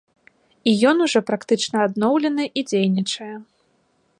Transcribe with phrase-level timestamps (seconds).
[0.69, 3.33] І ён ужо практычна адноўлены і дзейнічае.